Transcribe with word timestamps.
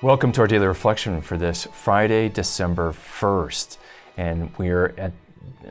Welcome 0.00 0.30
to 0.30 0.42
our 0.42 0.46
daily 0.46 0.68
reflection 0.68 1.20
for 1.20 1.36
this 1.36 1.66
Friday, 1.72 2.28
December 2.28 2.92
1st. 2.92 3.78
And 4.16 4.56
we're 4.56 4.94
at 4.96 5.10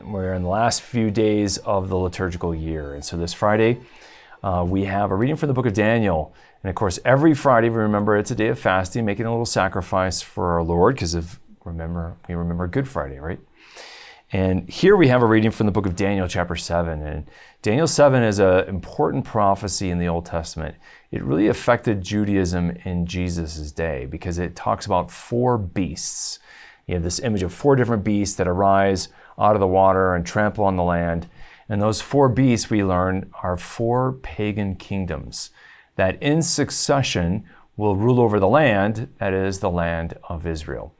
we're 0.04 0.34
in 0.34 0.42
the 0.42 0.50
last 0.50 0.82
few 0.82 1.10
days 1.10 1.56
of 1.56 1.88
the 1.88 1.96
liturgical 1.96 2.54
year. 2.54 2.92
And 2.92 3.02
so 3.02 3.16
this 3.16 3.32
Friday, 3.32 3.80
uh, 4.42 4.66
we 4.68 4.84
have 4.84 5.12
a 5.12 5.14
reading 5.14 5.36
from 5.36 5.46
the 5.46 5.54
book 5.54 5.64
of 5.64 5.72
Daniel. 5.72 6.34
And 6.62 6.68
of 6.68 6.76
course, 6.76 6.98
every 7.06 7.32
Friday, 7.32 7.70
we 7.70 7.76
remember 7.76 8.18
it's 8.18 8.30
a 8.30 8.34
day 8.34 8.48
of 8.48 8.58
fasting, 8.58 9.06
making 9.06 9.24
a 9.24 9.30
little 9.30 9.46
sacrifice 9.46 10.20
for 10.20 10.52
our 10.52 10.62
Lord, 10.62 10.96
because 10.96 11.14
of 11.14 11.40
remember 11.64 12.14
we 12.28 12.34
remember 12.34 12.66
Good 12.68 12.86
Friday, 12.86 13.18
right? 13.18 13.40
And 14.30 14.68
here 14.68 14.94
we 14.94 15.08
have 15.08 15.22
a 15.22 15.26
reading 15.26 15.50
from 15.50 15.64
the 15.64 15.72
book 15.72 15.86
of 15.86 15.96
Daniel, 15.96 16.28
chapter 16.28 16.54
7. 16.54 17.00
And 17.00 17.30
Daniel 17.62 17.86
7 17.86 18.22
is 18.22 18.38
an 18.38 18.68
important 18.68 19.24
prophecy 19.24 19.88
in 19.88 19.98
the 19.98 20.08
Old 20.08 20.26
Testament. 20.26 20.76
It 21.10 21.22
really 21.22 21.48
affected 21.48 22.02
Judaism 22.02 22.72
in 22.84 23.06
Jesus' 23.06 23.72
day 23.72 24.04
because 24.04 24.38
it 24.38 24.54
talks 24.54 24.84
about 24.84 25.10
four 25.10 25.56
beasts. 25.56 26.40
You 26.86 26.94
have 26.94 27.02
this 27.02 27.20
image 27.20 27.42
of 27.42 27.54
four 27.54 27.74
different 27.74 28.04
beasts 28.04 28.36
that 28.36 28.46
arise 28.46 29.08
out 29.38 29.56
of 29.56 29.60
the 29.60 29.66
water 29.66 30.14
and 30.14 30.26
trample 30.26 30.64
on 30.66 30.76
the 30.76 30.82
land. 30.82 31.26
And 31.70 31.80
those 31.80 32.02
four 32.02 32.28
beasts, 32.28 32.68
we 32.68 32.84
learn, 32.84 33.30
are 33.42 33.56
four 33.56 34.12
pagan 34.12 34.74
kingdoms 34.74 35.52
that 35.96 36.22
in 36.22 36.42
succession 36.42 37.44
will 37.78 37.96
rule 37.96 38.20
over 38.20 38.38
the 38.38 38.48
land, 38.48 39.08
that 39.20 39.32
is, 39.32 39.60
the 39.60 39.70
land 39.70 40.18
of 40.28 40.46
Israel. 40.46 40.94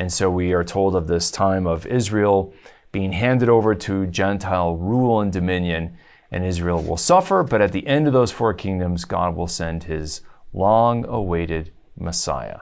And 0.00 0.10
so 0.10 0.30
we 0.30 0.54
are 0.54 0.64
told 0.64 0.96
of 0.96 1.08
this 1.08 1.30
time 1.30 1.66
of 1.66 1.86
Israel 1.86 2.54
being 2.92 3.12
handed 3.12 3.48
over 3.48 3.74
to 3.74 4.06
Gentile 4.06 4.76
rule 4.76 5.20
and 5.20 5.32
dominion, 5.32 5.96
and 6.30 6.44
Israel 6.44 6.82
will 6.82 6.96
suffer. 6.96 7.42
But 7.42 7.60
at 7.60 7.72
the 7.72 7.86
end 7.86 8.06
of 8.06 8.12
those 8.12 8.30
four 8.30 8.54
kingdoms, 8.54 9.04
God 9.04 9.36
will 9.36 9.46
send 9.46 9.84
his 9.84 10.22
long 10.52 11.04
awaited 11.04 11.72
Messiah. 11.96 12.60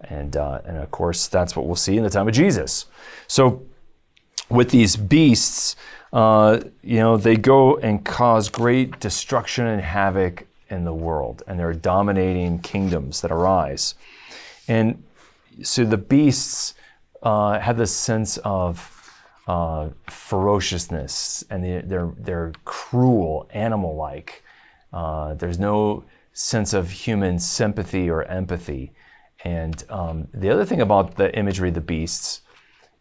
And, 0.00 0.36
uh, 0.36 0.60
and 0.64 0.78
of 0.78 0.90
course, 0.90 1.26
that's 1.26 1.56
what 1.56 1.66
we'll 1.66 1.76
see 1.76 1.96
in 1.96 2.04
the 2.04 2.10
time 2.10 2.28
of 2.28 2.34
Jesus. 2.34 2.86
So, 3.26 3.62
with 4.48 4.70
these 4.70 4.96
beasts, 4.96 5.76
uh, 6.12 6.60
you 6.82 6.98
know, 6.98 7.16
they 7.16 7.36
go 7.36 7.76
and 7.76 8.04
cause 8.04 8.48
great 8.48 8.98
destruction 8.98 9.66
and 9.66 9.82
havoc 9.82 10.46
in 10.70 10.84
the 10.84 10.94
world, 10.94 11.42
and 11.46 11.58
they're 11.58 11.74
dominating 11.74 12.60
kingdoms 12.60 13.20
that 13.20 13.30
arise. 13.30 13.94
And 14.68 15.02
so 15.62 15.84
the 15.84 15.96
beasts 15.96 16.74
uh, 17.22 17.58
have 17.58 17.76
this 17.76 17.94
sense 17.94 18.38
of 18.38 18.78
uh, 19.48 19.88
ferociousness, 20.08 21.42
and 21.50 21.64
they, 21.64 21.80
they're 21.84 22.12
they're 22.18 22.52
cruel, 22.64 23.48
animal-like. 23.52 24.44
Uh, 24.92 25.34
there's 25.34 25.58
no 25.58 26.04
sense 26.32 26.72
of 26.72 26.90
human 26.90 27.38
sympathy 27.38 28.08
or 28.08 28.22
empathy. 28.24 28.92
And 29.44 29.82
um, 29.88 30.28
the 30.32 30.50
other 30.50 30.64
thing 30.64 30.80
about 30.80 31.16
the 31.16 31.36
imagery 31.36 31.68
of 31.68 31.74
the 31.74 31.80
beasts 31.80 32.42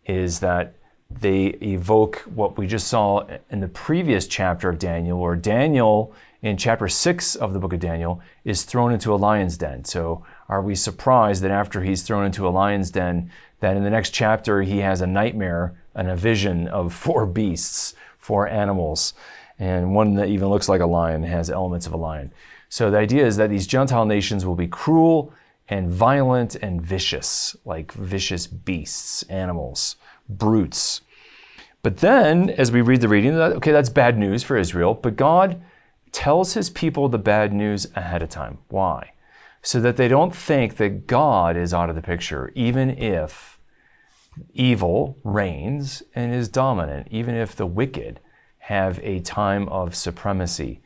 is 0.06 0.40
that 0.40 0.74
they 1.10 1.48
evoke 1.62 2.18
what 2.34 2.58
we 2.58 2.68
just 2.68 2.88
saw 2.88 3.26
in 3.50 3.60
the 3.60 3.68
previous 3.68 4.28
chapter 4.28 4.70
of 4.70 4.80
Daniel, 4.80 5.20
where 5.20 5.36
Daniel, 5.36 6.14
in 6.42 6.58
chapter 6.58 6.88
6 6.88 7.36
of 7.36 7.54
the 7.54 7.60
book 7.60 7.74
of 7.74 7.80
Daniel, 7.80 8.22
is 8.44 8.64
thrown 8.64 8.94
into 8.94 9.14
a 9.14 9.18
lion's 9.18 9.58
den. 9.58 9.86
So, 9.86 10.26
are 10.50 10.62
we 10.62 10.76
surprised 10.76 11.44
that 11.44 11.52
after 11.52 11.84
he's 11.84 12.04
thrown 12.04 12.26
into 12.26 12.48
a 12.48 12.50
lion's 12.50 12.92
den, 12.92 13.32
that 13.60 13.78
in 13.78 13.84
the 13.84 13.90
next 13.90 14.12
chapter 14.12 14.62
he 14.62 14.80
has 14.80 15.02
a 15.02 15.08
nightmare 15.08 15.76
and 15.96 16.10
a 16.10 16.16
vision 16.16 16.68
of 16.68 16.94
four 16.94 17.26
beasts, 17.40 17.94
four 18.18 18.48
animals, 18.48 19.14
and 19.60 19.96
one 19.96 20.16
that 20.16 20.30
even 20.30 20.50
looks 20.50 20.70
like 20.70 20.82
a 20.82 20.86
lion 20.86 21.24
has 21.24 21.50
elements 21.50 21.88
of 21.88 21.94
a 21.94 21.98
lion? 21.98 22.32
So, 22.70 22.92
the 22.92 22.98
idea 22.98 23.26
is 23.26 23.38
that 23.38 23.50
these 23.50 23.66
Gentile 23.66 24.06
nations 24.06 24.46
will 24.46 24.56
be 24.56 24.68
cruel 24.68 25.34
and 25.70 25.90
violent 25.90 26.56
and 26.56 26.82
vicious, 26.82 27.56
like 27.66 27.92
vicious 27.94 28.46
beasts, 28.46 29.24
animals 29.24 29.96
brutes. 30.30 31.02
But 31.84 31.98
then, 31.98 32.50
as 32.52 32.72
we 32.72 32.82
read 32.82 33.02
the 33.02 33.08
reading, 33.08 33.36
okay, 33.36 33.72
that's 33.72 33.90
bad 33.90 34.18
news 34.18 34.44
for 34.44 34.58
Israel, 34.58 34.94
but 34.94 35.16
God 35.16 35.62
tells 36.12 36.54
his 36.54 36.70
people 36.70 37.08
the 37.08 37.18
bad 37.18 37.54
news 37.54 37.88
ahead 37.96 38.22
of 38.22 38.30
time. 38.30 38.58
Why? 38.70 39.12
So 39.62 39.80
that 39.82 39.98
they 39.98 40.08
don't 40.08 40.36
think 40.36 40.78
that 40.78 41.08
God 41.08 41.58
is 41.58 41.74
out 41.74 41.90
of 41.90 41.96
the 41.96 42.02
picture, 42.02 42.52
even 42.56 42.92
if 42.92 43.60
evil 44.54 45.18
reigns 45.24 46.04
and 46.16 46.34
is 46.34 46.48
dominant, 46.48 47.08
even 47.12 47.36
if 47.36 47.56
the 47.56 47.66
wicked 47.66 48.20
have 48.60 49.00
a 49.02 49.20
time 49.22 49.68
of 49.70 49.96
supremacy. 49.96 50.82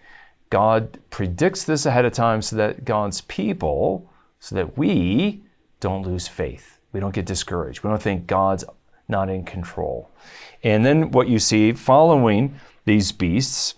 God 0.50 1.00
predicts 1.10 1.64
this 1.64 1.86
ahead 1.86 2.06
of 2.06 2.14
time 2.14 2.42
so 2.42 2.56
that 2.56 2.86
God's 2.86 3.22
people, 3.22 4.10
so 4.40 4.56
that 4.56 4.78
we 4.78 5.44
don't 5.80 6.06
lose 6.06 6.28
faith. 6.28 6.80
We 6.92 7.00
don't 7.00 7.16
get 7.16 7.26
discouraged. 7.26 7.84
We 7.84 7.90
don't 7.90 8.02
think 8.02 8.28
God's 8.28 8.64
not 9.08 9.30
in 9.30 9.44
control. 9.44 10.10
And 10.64 10.86
then 10.86 11.12
what 11.12 11.28
you 11.28 11.40
see 11.40 11.74
following 11.74 12.60
these 12.86 13.12
beasts 13.12 13.76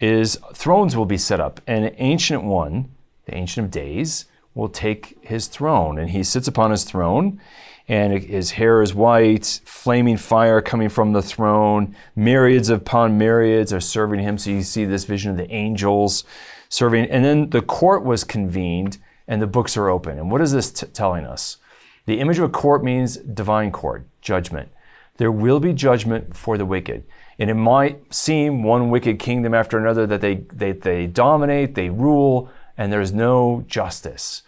is 0.00 0.38
thrones 0.52 0.96
will 0.96 1.06
be 1.06 1.18
set 1.18 1.40
up. 1.40 1.60
An 1.66 1.94
ancient 1.96 2.44
one, 2.44 2.90
the 3.24 3.34
Ancient 3.34 3.66
of 3.66 3.70
Days, 3.70 4.26
will 4.56 4.68
take 4.68 5.18
his 5.22 5.46
throne. 5.46 5.98
And 5.98 6.10
he 6.10 6.24
sits 6.24 6.48
upon 6.48 6.72
his 6.72 6.82
throne, 6.82 7.40
and 7.86 8.20
his 8.20 8.52
hair 8.52 8.82
is 8.82 8.94
white, 8.94 9.60
flaming 9.64 10.16
fire 10.16 10.60
coming 10.60 10.88
from 10.88 11.12
the 11.12 11.22
throne. 11.22 11.94
Myriads 12.16 12.68
upon 12.68 13.16
myriads 13.16 13.72
are 13.72 13.80
serving 13.80 14.20
him. 14.20 14.38
So 14.38 14.50
you 14.50 14.62
see 14.62 14.84
this 14.84 15.04
vision 15.04 15.30
of 15.30 15.36
the 15.36 15.52
angels 15.52 16.24
serving. 16.68 17.08
And 17.10 17.24
then 17.24 17.50
the 17.50 17.62
court 17.62 18.04
was 18.04 18.24
convened, 18.24 18.98
and 19.28 19.40
the 19.40 19.46
books 19.46 19.76
are 19.76 19.88
open. 19.88 20.18
And 20.18 20.32
what 20.32 20.40
is 20.40 20.50
this 20.50 20.72
t- 20.72 20.86
telling 20.88 21.24
us? 21.24 21.58
The 22.06 22.18
image 22.18 22.38
of 22.38 22.44
a 22.44 22.48
court 22.48 22.82
means 22.82 23.16
divine 23.16 23.70
court, 23.70 24.06
judgment 24.20 24.70
there 25.16 25.32
will 25.32 25.60
be 25.60 25.72
judgment 25.72 26.36
for 26.36 26.58
the 26.58 26.66
wicked. 26.66 27.04
And 27.38 27.50
it 27.50 27.54
might 27.54 28.14
seem 28.14 28.62
one 28.62 28.90
wicked 28.90 29.18
kingdom 29.18 29.54
after 29.54 29.78
another 29.78 30.06
that 30.06 30.20
they, 30.20 30.36
they, 30.52 30.72
they 30.72 31.06
dominate, 31.06 31.74
they 31.74 31.90
rule, 31.90 32.50
and 32.76 32.92
there's 32.92 33.12
no 33.12 33.64
justice. 33.66 34.42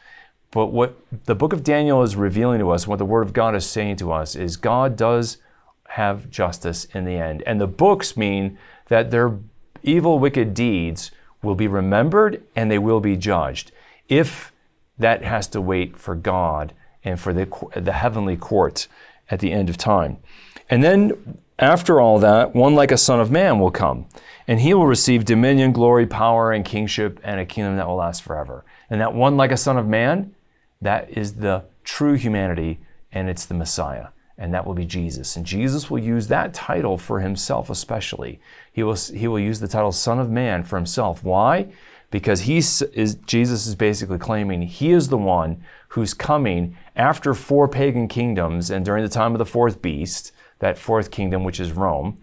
But 0.50 0.66
what 0.66 0.96
the 1.26 1.34
book 1.34 1.52
of 1.52 1.62
Daniel 1.62 2.02
is 2.02 2.16
revealing 2.16 2.58
to 2.60 2.70
us, 2.70 2.86
what 2.86 2.98
the 2.98 3.04
word 3.04 3.26
of 3.26 3.32
God 3.32 3.54
is 3.54 3.66
saying 3.66 3.96
to 3.96 4.12
us, 4.12 4.34
is 4.34 4.56
God 4.56 4.96
does 4.96 5.38
have 5.88 6.30
justice 6.30 6.86
in 6.94 7.04
the 7.04 7.16
end. 7.16 7.42
And 7.46 7.60
the 7.60 7.66
books 7.66 8.16
mean 8.16 8.58
that 8.88 9.10
their 9.10 9.38
evil, 9.82 10.18
wicked 10.18 10.54
deeds 10.54 11.10
will 11.42 11.54
be 11.54 11.68
remembered 11.68 12.42
and 12.56 12.70
they 12.70 12.78
will 12.78 13.00
be 13.00 13.16
judged. 13.16 13.72
If 14.08 14.52
that 14.98 15.22
has 15.22 15.46
to 15.48 15.60
wait 15.60 15.96
for 15.96 16.14
God 16.14 16.72
and 17.04 17.20
for 17.20 17.32
the, 17.32 17.46
the 17.76 17.92
heavenly 17.92 18.36
court 18.36 18.88
at 19.30 19.40
the 19.40 19.52
end 19.52 19.68
of 19.68 19.76
time. 19.76 20.18
And 20.68 20.82
then 20.82 21.38
after 21.58 22.00
all 22.00 22.18
that, 22.20 22.54
one 22.54 22.74
like 22.74 22.90
a 22.90 22.96
son 22.96 23.20
of 23.20 23.30
man 23.30 23.58
will 23.58 23.70
come, 23.70 24.06
and 24.46 24.60
he 24.60 24.74
will 24.74 24.86
receive 24.86 25.24
dominion, 25.24 25.72
glory, 25.72 26.06
power, 26.06 26.52
and 26.52 26.64
kingship, 26.64 27.20
and 27.22 27.40
a 27.40 27.46
kingdom 27.46 27.76
that 27.76 27.86
will 27.86 27.96
last 27.96 28.22
forever. 28.22 28.64
And 28.90 29.00
that 29.00 29.14
one 29.14 29.36
like 29.36 29.52
a 29.52 29.56
son 29.56 29.76
of 29.76 29.86
man, 29.86 30.34
that 30.80 31.10
is 31.10 31.34
the 31.34 31.64
true 31.84 32.14
humanity, 32.14 32.80
and 33.12 33.28
it's 33.28 33.46
the 33.46 33.54
Messiah. 33.54 34.08
And 34.36 34.54
that 34.54 34.64
will 34.64 34.74
be 34.74 34.84
Jesus. 34.84 35.34
And 35.34 35.44
Jesus 35.44 35.90
will 35.90 35.98
use 35.98 36.28
that 36.28 36.54
title 36.54 36.96
for 36.96 37.18
himself, 37.20 37.70
especially. 37.70 38.40
He 38.72 38.84
will, 38.84 38.94
he 38.94 39.26
will 39.26 39.40
use 39.40 39.58
the 39.58 39.66
title 39.66 39.90
Son 39.90 40.20
of 40.20 40.30
Man 40.30 40.62
for 40.62 40.76
himself. 40.76 41.24
Why? 41.24 41.72
Because 42.12 42.42
he 42.42 42.58
is, 42.58 43.18
Jesus 43.26 43.66
is 43.66 43.74
basically 43.74 44.18
claiming 44.18 44.62
he 44.62 44.92
is 44.92 45.08
the 45.08 45.18
one 45.18 45.64
who's 45.88 46.14
coming 46.14 46.76
after 46.94 47.34
four 47.34 47.66
pagan 47.66 48.06
kingdoms 48.06 48.70
and 48.70 48.84
during 48.84 49.02
the 49.02 49.10
time 49.10 49.32
of 49.32 49.38
the 49.38 49.44
fourth 49.44 49.82
beast 49.82 50.32
that 50.60 50.78
fourth 50.78 51.10
kingdom, 51.10 51.44
which 51.44 51.60
is 51.60 51.72
Rome, 51.72 52.18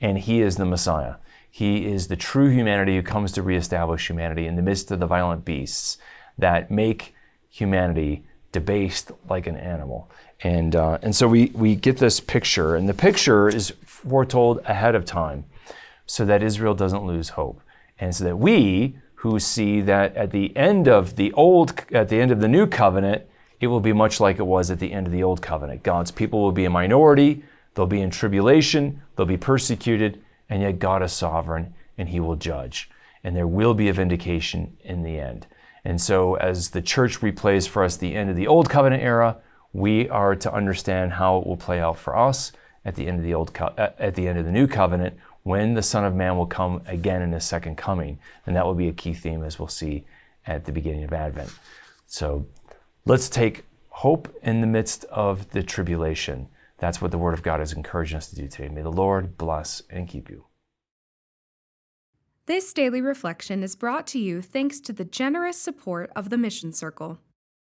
and 0.00 0.18
he 0.18 0.40
is 0.40 0.56
the 0.56 0.64
Messiah. 0.64 1.16
He 1.50 1.86
is 1.86 2.08
the 2.08 2.16
true 2.16 2.50
humanity 2.50 2.96
who 2.96 3.02
comes 3.02 3.32
to 3.32 3.42
reestablish 3.42 4.08
humanity 4.08 4.46
in 4.46 4.56
the 4.56 4.62
midst 4.62 4.90
of 4.90 5.00
the 5.00 5.06
violent 5.06 5.44
beasts 5.44 5.98
that 6.36 6.70
make 6.70 7.13
humanity 7.54 8.24
debased 8.52 9.12
like 9.28 9.46
an 9.46 9.56
animal. 9.56 10.10
And, 10.42 10.74
uh, 10.76 10.98
and 11.02 11.14
so 11.14 11.28
we, 11.28 11.46
we 11.54 11.74
get 11.74 11.98
this 11.98 12.20
picture, 12.20 12.76
and 12.76 12.88
the 12.88 12.94
picture 12.94 13.48
is 13.48 13.72
foretold 13.84 14.60
ahead 14.64 14.94
of 14.94 15.04
time 15.04 15.44
so 16.06 16.24
that 16.24 16.42
Israel 16.42 16.74
doesn't 16.74 17.04
lose 17.04 17.30
hope. 17.30 17.60
And 17.98 18.14
so 18.14 18.24
that 18.24 18.36
we, 18.36 18.96
who 19.16 19.38
see 19.38 19.80
that 19.82 20.14
at 20.16 20.30
the 20.30 20.54
end 20.56 20.88
of 20.88 21.16
the 21.16 21.32
old, 21.32 21.80
at 21.92 22.08
the 22.08 22.20
end 22.20 22.30
of 22.30 22.40
the 22.40 22.48
new 22.48 22.66
covenant, 22.66 23.22
it 23.60 23.68
will 23.68 23.80
be 23.80 23.92
much 23.92 24.20
like 24.20 24.38
it 24.38 24.46
was 24.46 24.70
at 24.70 24.78
the 24.78 24.92
end 24.92 25.06
of 25.06 25.12
the 25.12 25.22
old 25.22 25.40
covenant. 25.40 25.82
God's 25.82 26.10
people 26.10 26.42
will 26.42 26.52
be 26.52 26.66
a 26.66 26.70
minority, 26.70 27.42
They'll 27.74 27.86
be 27.86 28.00
in 28.00 28.10
tribulation, 28.10 29.02
they'll 29.16 29.26
be 29.26 29.36
persecuted, 29.36 30.22
and 30.48 30.62
yet 30.62 30.78
God 30.78 31.02
is 31.02 31.12
sovereign 31.12 31.74
and 31.98 32.08
He 32.08 32.20
will 32.20 32.36
judge. 32.36 32.90
And 33.22 33.34
there 33.34 33.46
will 33.46 33.74
be 33.74 33.88
a 33.88 33.92
vindication 33.92 34.76
in 34.82 35.02
the 35.02 35.18
end. 35.18 35.46
And 35.84 36.00
so, 36.00 36.34
as 36.36 36.70
the 36.70 36.80
church 36.80 37.20
replays 37.20 37.68
for 37.68 37.84
us 37.84 37.96
the 37.96 38.14
end 38.14 38.30
of 38.30 38.36
the 38.36 38.46
Old 38.46 38.70
Covenant 38.70 39.02
era, 39.02 39.36
we 39.72 40.08
are 40.08 40.34
to 40.36 40.52
understand 40.52 41.12
how 41.12 41.38
it 41.38 41.46
will 41.46 41.56
play 41.56 41.80
out 41.80 41.98
for 41.98 42.16
us 42.16 42.52
at 42.84 42.94
the 42.94 43.06
end 43.06 43.18
of 43.18 43.24
the 43.24 43.34
old 43.34 43.52
co- 43.52 43.74
at 43.76 44.14
the 44.14 44.28
end 44.28 44.38
of 44.38 44.44
the 44.44 44.52
new 44.52 44.66
covenant 44.66 45.16
when 45.42 45.74
the 45.74 45.82
Son 45.82 46.04
of 46.04 46.14
Man 46.14 46.36
will 46.36 46.46
come 46.46 46.80
again 46.86 47.20
in 47.20 47.32
His 47.32 47.44
second 47.44 47.76
coming, 47.76 48.18
and 48.46 48.56
that 48.56 48.64
will 48.64 48.74
be 48.74 48.88
a 48.88 48.92
key 48.92 49.12
theme 49.12 49.42
as 49.42 49.58
we'll 49.58 49.68
see 49.68 50.04
at 50.46 50.64
the 50.64 50.72
beginning 50.72 51.04
of 51.04 51.12
Advent. 51.12 51.52
So, 52.06 52.46
let's 53.04 53.28
take 53.28 53.64
hope 53.90 54.34
in 54.42 54.60
the 54.60 54.66
midst 54.66 55.04
of 55.04 55.50
the 55.50 55.62
tribulation. 55.62 56.48
That's 56.78 57.02
what 57.02 57.10
the 57.10 57.18
Word 57.18 57.34
of 57.34 57.42
God 57.42 57.60
is 57.60 57.72
encouraging 57.72 58.16
us 58.16 58.28
to 58.30 58.36
do 58.36 58.48
today. 58.48 58.68
May 58.68 58.82
the 58.82 58.90
Lord 58.90 59.36
bless 59.36 59.82
and 59.90 60.08
keep 60.08 60.30
you. 60.30 60.44
This 62.46 62.74
daily 62.74 63.00
reflection 63.00 63.62
is 63.62 63.74
brought 63.74 64.06
to 64.08 64.18
you 64.18 64.42
thanks 64.42 64.78
to 64.80 64.92
the 64.92 65.06
generous 65.06 65.58
support 65.58 66.10
of 66.14 66.28
the 66.28 66.36
Mission 66.36 66.74
Circle. 66.74 67.18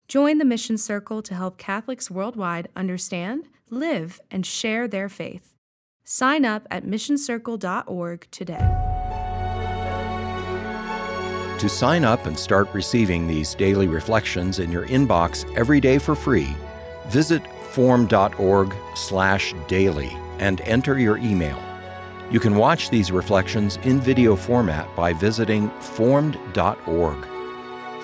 Join 0.06 0.38
the 0.38 0.44
Mission 0.44 0.78
Circle 0.78 1.22
to 1.22 1.34
help 1.34 1.58
Catholics 1.58 2.08
worldwide 2.08 2.68
understand, 2.76 3.48
live, 3.68 4.20
and 4.30 4.46
share 4.46 4.86
their 4.86 5.08
faith. 5.08 5.56
Sign 6.04 6.44
up 6.44 6.68
at 6.70 6.84
missioncircle.org 6.84 8.28
today. 8.30 8.76
To 11.58 11.68
sign 11.68 12.04
up 12.04 12.26
and 12.26 12.38
start 12.38 12.68
receiving 12.72 13.26
these 13.26 13.56
daily 13.56 13.88
reflections 13.88 14.60
in 14.60 14.70
your 14.70 14.86
inbox 14.86 15.52
every 15.56 15.80
day 15.80 15.98
for 15.98 16.14
free, 16.14 16.54
visit 17.08 17.42
formed.org/daily 17.72 20.16
and 20.38 20.60
enter 20.60 21.00
your 21.00 21.18
email. 21.18 21.69
You 22.30 22.38
can 22.38 22.54
watch 22.54 22.90
these 22.90 23.10
reflections 23.10 23.78
in 23.82 24.00
video 24.00 24.36
format 24.36 24.94
by 24.94 25.12
visiting 25.12 25.68
formed.org. 25.80 27.26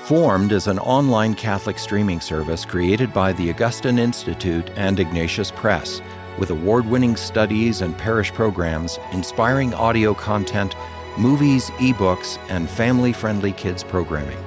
Formed 0.05 0.51
is 0.53 0.67
an 0.67 0.81
online 0.81 1.35
Catholic 1.35 1.79
streaming 1.79 2.21
service 2.21 2.65
created 2.65 3.13
by 3.13 3.33
the 3.33 3.51
Augustine 3.51 4.01
Institute 4.01 4.69
and 4.75 4.99
Ignatius 4.99 5.53
Press, 5.53 6.03
with 6.39 6.51
award 6.51 6.87
winning 6.87 7.15
studies 7.15 7.83
and 7.83 7.97
parish 7.97 8.33
programs, 8.33 8.99
inspiring 9.13 9.73
audio 9.75 10.13
content, 10.13 10.75
movies, 11.17 11.71
ebooks, 11.79 12.39
and 12.49 12.69
family 12.69 13.13
friendly 13.13 13.53
kids 13.53 13.85
programming. 13.85 14.39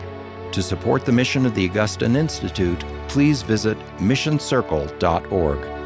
To 0.52 0.62
support 0.62 1.06
the 1.06 1.14
mission 1.14 1.46
of 1.46 1.56
the 1.56 1.70
Augustine 1.70 2.18
Institute, 2.18 2.84
please 3.08 3.44
visit 3.44 3.78
missioncircle.org. 3.98 5.79